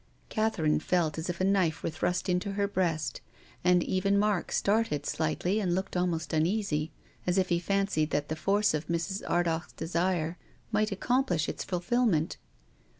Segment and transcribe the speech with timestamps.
[0.29, 3.21] Catherine felt as if a knife were thrust into her breast,
[3.63, 6.91] and even Mark started slightly and looked almost uneasy,
[7.27, 9.21] as if he fancied that the force of Mrs.
[9.29, 10.39] Ardagh's desire
[10.71, 12.37] might accomplish its fulfil ment.